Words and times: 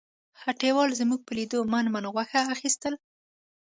هټیوال 0.43 0.89
زموږ 1.01 1.21
په 1.25 1.31
لیدو 1.37 1.59
من 1.71 1.85
من 1.93 2.05
غوښه 2.13 2.41
اخیستل. 2.55 2.93